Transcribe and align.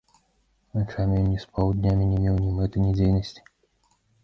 Начамі 0.77 1.19
ён 1.23 1.27
не 1.33 1.41
спаў, 1.43 1.67
днямі 1.83 2.09
не 2.15 2.19
меў 2.25 2.41
ні 2.47 2.51
мэты, 2.59 2.77
ні 2.89 2.99
дзейнасці. 2.99 3.41